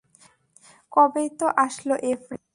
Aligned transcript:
কবেই 0.93 1.29
তো 1.39 1.47
আসলো 1.65 1.95
এপ্রিল! 2.05 2.41